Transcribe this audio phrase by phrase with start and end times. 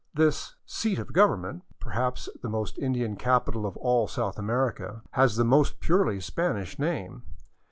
[0.11, 5.35] '* This" seat of Government," perhaps the most Indian capital of all South America, has
[5.35, 7.21] the most purely Spanish name.